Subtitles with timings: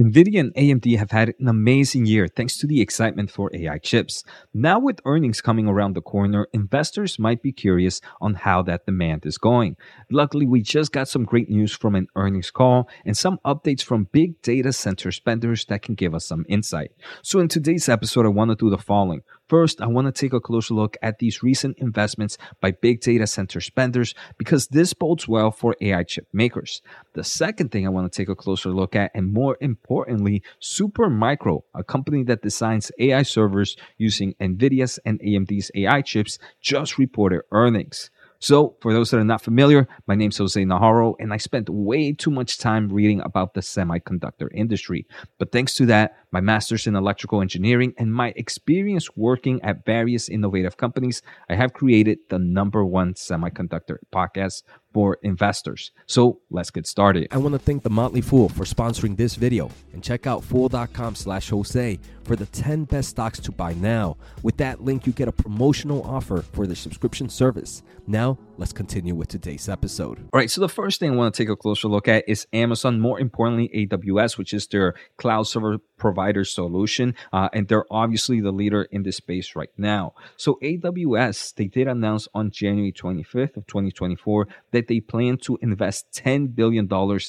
[0.00, 4.24] NVIDIA and AMD have had an amazing year thanks to the excitement for AI chips.
[4.54, 9.26] Now, with earnings coming around the corner, investors might be curious on how that demand
[9.26, 9.76] is going.
[10.10, 14.08] Luckily, we just got some great news from an earnings call and some updates from
[14.12, 16.92] big data center spenders that can give us some insight.
[17.20, 19.20] So, in today's episode, I want to do the following.
[19.46, 23.26] First, I want to take a closer look at these recent investments by big data
[23.26, 26.80] center spenders because this bodes well for AI chip makers.
[27.12, 31.62] The second thing I want to take a closer look at, and more importantly, Supermicro,
[31.74, 38.10] a company that designs AI servers using NVIDIA's and AMD's AI chips, just reported earnings.
[38.38, 41.68] So, for those that are not familiar, my name is Jose Najarro, and I spent
[41.70, 45.06] way too much time reading about the semiconductor industry.
[45.38, 50.28] But thanks to that, my master's in electrical engineering and my experience working at various
[50.28, 55.90] innovative companies, I have created the number one semiconductor podcast for investors.
[56.06, 57.28] So let's get started.
[57.30, 61.14] I want to thank the Motley Fool for sponsoring this video and check out fool.com
[61.14, 64.16] slash Jose for the 10 best stocks to buy now.
[64.42, 67.82] With that link, you get a promotional offer for the subscription service.
[68.06, 70.18] Now, let's continue with today's episode.
[70.32, 72.46] All right, so the first thing I want to take a closer look at is
[72.52, 77.14] Amazon, more importantly, AWS, which is their cloud server provider solution.
[77.32, 80.12] Uh, and they're obviously the leader in this space right now.
[80.36, 86.10] So AWS, they did announce on January 25th of 2024 that they plan to invest
[86.12, 86.88] $10 billion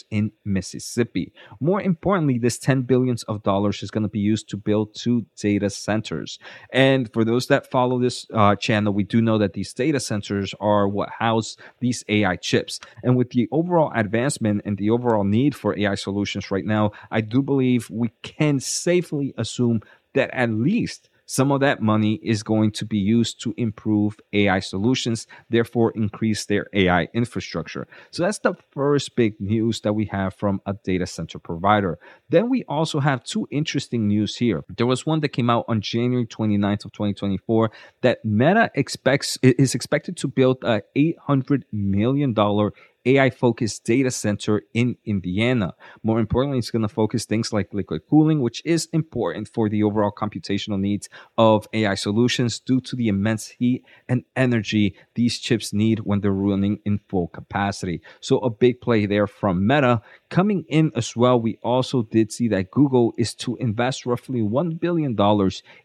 [0.10, 1.32] in Mississippi.
[1.60, 5.28] More importantly, this 10 billions of dollars is going to be used to build two
[5.40, 6.40] data centers.
[6.72, 10.56] And for those that follow this uh, channel, we do know that these data centers
[10.60, 12.80] are what house these AI chips.
[13.04, 17.22] And with the overall advancement and the overall need for AI solutions right now, I
[17.22, 19.82] do believe we can safely assume
[20.14, 24.60] that at least some of that money is going to be used to improve AI
[24.60, 27.88] solutions, therefore increase their AI infrastructure.
[28.12, 31.98] So that's the first big news that we have from a data center provider.
[32.30, 34.64] Then we also have two interesting news here.
[34.78, 39.74] There was one that came out on January 29th of 2024 that Meta expects is
[39.74, 42.74] expected to build a 800 million dollar
[43.06, 45.74] AI focused data center in Indiana.
[46.04, 49.84] More importantly, it's going to focus things like liquid cooling, which is important for the
[49.84, 55.74] overall computational needs of AI solutions due to the immense heat and energy these chips
[55.74, 58.02] need when they're running in full capacity.
[58.20, 60.02] So, a big play there from Meta.
[60.30, 64.80] Coming in as well, we also did see that Google is to invest roughly $1
[64.80, 65.16] billion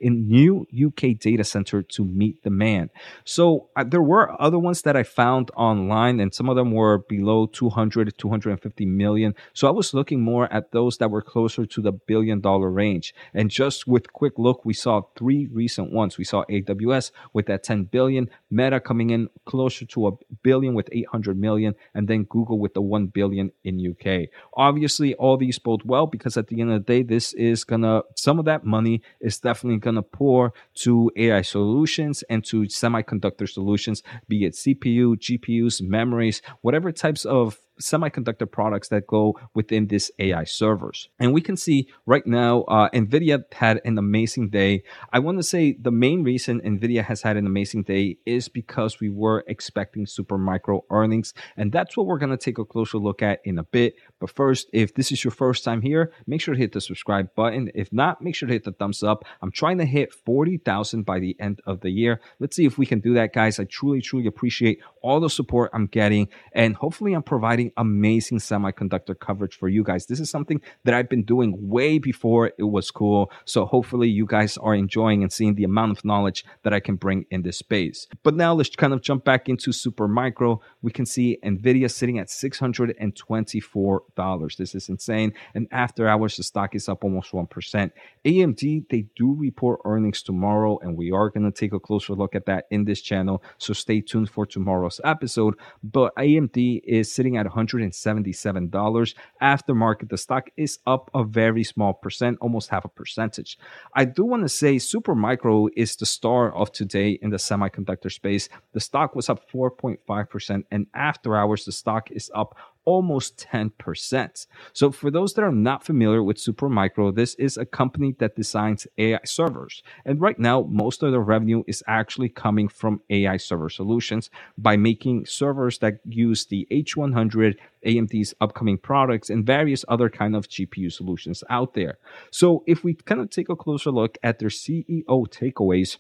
[0.01, 2.91] in new UK data center to meet demand.
[3.25, 6.99] So, uh, there were other ones that I found online, and some of them were
[7.09, 9.35] below 200 250 million.
[9.53, 13.15] So i was looking more at those that were closer to the billion dollar range.
[13.35, 16.19] And just with quick look we saw three recent ones.
[16.19, 20.11] We saw aws with that 10 billion meta coming in closer to a
[20.43, 25.37] billion with 800 million and then google with the 1 billion in uk obviously all
[25.37, 28.45] these bode well because at the end of the day this is gonna some of
[28.45, 34.55] that money is definitely gonna pour to ai solutions and to semiconductor solutions be it
[34.55, 41.09] cpu gpus memories whatever types of semiconductor products that go within this AI servers.
[41.19, 44.83] And we can see right now, uh, NVIDIA had an amazing day.
[45.13, 49.01] I want to say the main reason NVIDIA has had an amazing day is because
[49.01, 51.35] we were expecting Supermicro earnings.
[51.57, 53.95] And that's what we're going to take a closer look at in a bit.
[54.21, 57.35] But first, if this is your first time here, make sure to hit the subscribe
[57.35, 57.71] button.
[57.75, 59.25] If not, make sure to hit the thumbs up.
[59.43, 62.21] I'm trying to hit 40,000 by the end of the year.
[62.41, 63.59] Let's see if we can do that, guys.
[63.59, 66.29] I truly, truly appreciate all the support I'm getting.
[66.53, 70.07] And hopefully, I'm providing amazing semiconductor coverage for you guys.
[70.07, 73.31] This is something that I've been doing way before it was cool.
[73.45, 76.97] So hopefully, you guys are enjoying and seeing the amount of knowledge that I can
[76.97, 78.07] bring in this space.
[78.23, 80.61] But now let's kind of jump back into Supermicro.
[80.83, 84.57] We can see NVIDIA sitting at $624.
[84.57, 85.33] This is insane.
[85.55, 87.91] And after hours, the stock is up almost 1%.
[88.25, 92.35] AMD, they do report earnings tomorrow, and we are going to take a closer look
[92.35, 93.43] at that in this channel.
[93.59, 95.55] So stay tuned for tomorrow's episode.
[95.83, 99.15] But AMD is sitting at $177.
[99.43, 103.59] Aftermarket, the stock is up a very small percent, almost half a percentage.
[103.95, 108.49] I do want to say Supermicro is the star of today in the semiconductor space.
[108.73, 112.57] The stock was up 4.5%, and after hours, the stock is up
[112.89, 114.47] almost 10%.
[114.73, 118.87] So, for those that are not familiar with Supermicro, this is a company that designs
[118.97, 119.83] AI servers.
[120.07, 124.79] And right now, most of the revenue is actually coming from AI server solutions by
[124.79, 130.91] making servers that use the H100, AMD's upcoming products, and various other kind of GPU
[130.91, 131.99] solutions out there.
[132.31, 135.99] So, if we kind of take a closer look at their CEO takeaways,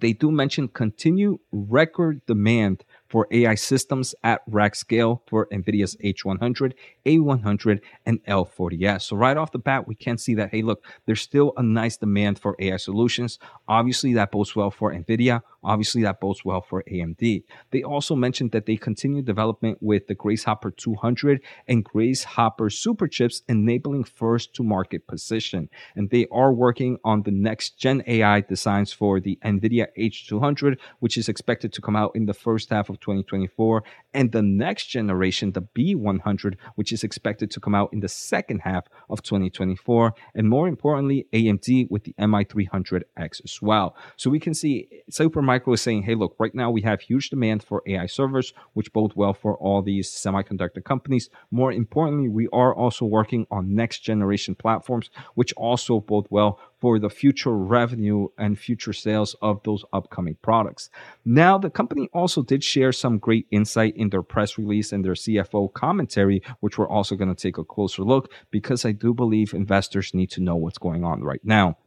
[0.00, 6.72] they do mention continue record demand for AI systems at rack scale for NVIDIA's H100,
[7.06, 9.02] A100, and L40S.
[9.02, 11.96] So right off the bat, we can see that, hey, look, there's still a nice
[11.96, 13.38] demand for AI solutions.
[13.68, 15.42] Obviously, that bodes well for NVIDIA.
[15.62, 17.42] Obviously, that bodes well for AMD.
[17.70, 22.68] They also mentioned that they continue development with the Grace Hopper 200 and Grace Hopper
[22.68, 25.70] super chips, enabling first to market position.
[25.96, 31.16] And they are working on the next gen AI designs for the NVIDIA H200, which
[31.16, 33.84] is expected to come out in the first half of 2024,
[34.14, 38.60] and the next generation, the B100, which is expected to come out in the second
[38.60, 43.94] half of 2024, and more importantly, AMD with the MI300X as well.
[44.16, 47.62] So we can see Supermicro is saying, hey, look, right now we have huge demand
[47.62, 51.28] for AI servers, which bode well for all these semiconductor companies.
[51.50, 56.98] More importantly, we are also working on next generation platforms, which also bode well for
[56.98, 60.90] the future revenue and future sales of those upcoming products.
[61.24, 65.14] Now, the company also did share some great insight in their press release and their
[65.14, 69.54] CFO commentary, which we're also going to take a closer look because I do believe
[69.54, 71.78] investors need to know what's going on right now.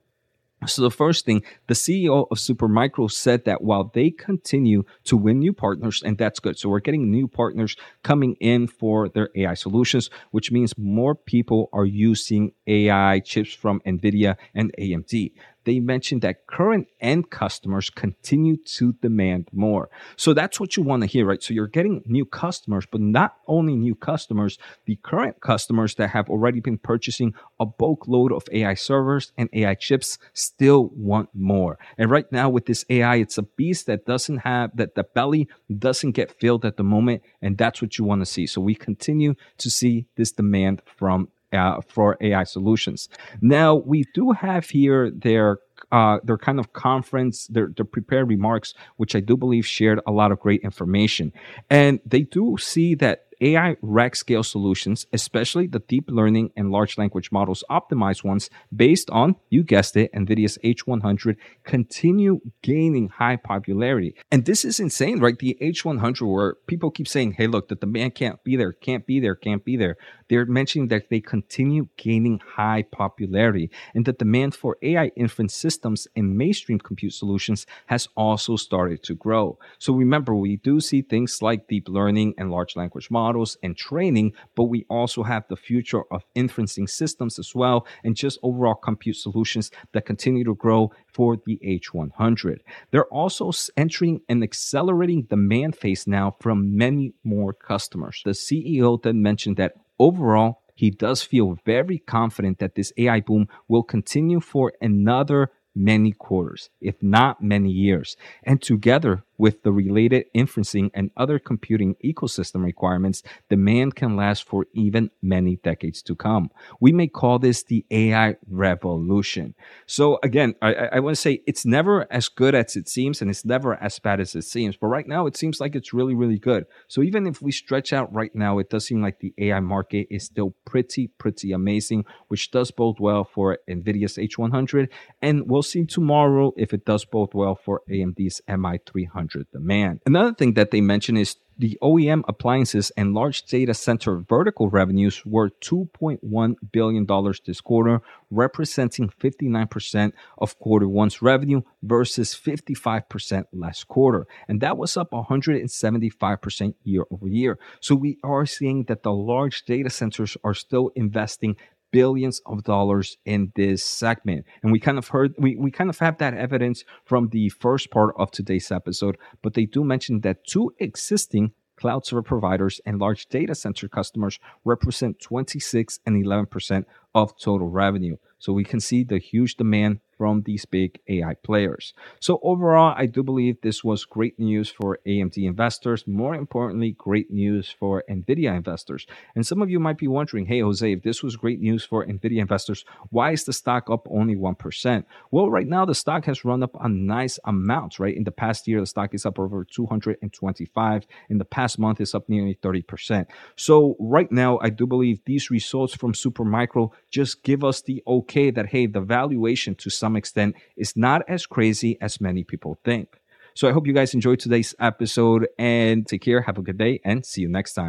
[0.65, 5.37] So, the first thing, the CEO of Supermicro said that while they continue to win
[5.37, 6.57] new partners, and that's good.
[6.57, 11.69] So, we're getting new partners coming in for their AI solutions, which means more people
[11.73, 15.31] are using AI chips from NVIDIA and AMD
[15.67, 19.89] they mentioned that current end customers continue to demand more.
[20.15, 21.43] So that's what you want to hear, right?
[21.43, 26.29] So you're getting new customers, but not only new customers, the current customers that have
[26.29, 31.77] already been purchasing a bulk load of AI servers and AI chips still want more.
[31.97, 35.49] And right now with this AI, it's a beast that doesn't have that the belly
[35.77, 37.23] doesn't get filled at the moment.
[37.41, 38.47] And that's what you want to see.
[38.47, 43.09] So we continue to see this demand from uh, for AI solutions.
[43.41, 45.59] Now we do have here their
[45.91, 50.11] uh, their kind of conference, their, their prepared remarks, which I do believe shared a
[50.11, 51.31] lot of great information,
[51.69, 56.97] and they do see that AI rack scale solutions, especially the deep learning and large
[56.97, 64.15] language models optimized ones based on, you guessed it, NVIDIA's H100, continue gaining high popularity.
[64.31, 65.37] And this is insane, right?
[65.37, 69.05] The H100, where people keep saying, hey, look, that the demand can't be there, can't
[69.05, 69.97] be there, can't be there.
[70.29, 76.07] They're mentioning that they continue gaining high popularity and the demand for AI inference systems
[76.15, 79.57] and mainstream compute solutions has also started to grow.
[79.79, 84.33] So remember, we do see things like deep learning and large language models and training,
[84.55, 89.15] but we also have the future of inferencing systems as well, and just overall compute
[89.15, 92.59] solutions that continue to grow for the H100.
[92.91, 98.21] They're also entering an accelerating demand phase now from many more customers.
[98.23, 103.47] The CEO then mentioned that overall, he does feel very confident that this AI boom
[103.67, 108.15] will continue for another many quarters, if not many years.
[108.43, 114.65] And together with the related inferencing and other computing ecosystem requirements, demand can last for
[114.73, 116.49] even many decades to come.
[116.79, 119.53] We may call this the AI revolution.
[119.85, 123.29] So again, I, I want to say it's never as good as it seems and
[123.29, 124.75] it's never as bad as it seems.
[124.75, 126.65] But right now, it seems like it's really, really good.
[126.87, 130.07] So even if we stretch out right now, it does seem like the AI market
[130.09, 134.89] is still pretty, pretty amazing, which does bode well for NVIDIA's H100.
[135.21, 140.01] And we'll see tomorrow if it does bode well for AMD's MI300 demand.
[140.05, 145.25] Another thing that they mention is the OEM appliances and large data center vertical revenues
[145.25, 147.07] were $2.1 billion
[147.45, 154.27] this quarter, representing 59% of quarter one's revenue versus 55% last quarter.
[154.47, 157.57] And that was up 175% year over year.
[157.81, 161.55] So we are seeing that the large data centers are still investing
[161.91, 164.45] billions of dollars in this segment.
[164.61, 167.91] And we kind of heard, we, we kind of have that evidence from the first
[167.91, 172.99] part of today's episode, but they do mention that two existing cloud server providers and
[172.99, 178.17] large data center customers represent 26 and 11% of total revenue.
[178.39, 181.93] So we can see the huge demand from these big AI players.
[182.19, 186.05] So overall, I do believe this was great news for AMD investors.
[186.07, 189.05] More importantly, great news for NVIDIA investors.
[189.35, 192.05] And some of you might be wondering, hey, Jose, if this was great news for
[192.05, 195.03] NVIDIA investors, why is the stock up only 1%?
[195.31, 198.15] Well, right now, the stock has run up a nice amount, right?
[198.15, 201.07] In the past year, the stock is up over 225.
[201.29, 203.25] In the past month, it's up nearly 30%.
[203.55, 208.51] So right now, I do believe these results from Supermicro just give us the okay
[208.51, 212.79] that, hey, the valuation to some some extent is not as crazy as many people
[212.85, 213.07] think.
[213.55, 216.41] So I hope you guys enjoyed today's episode and take care.
[216.41, 217.85] Have a good day and see you next time.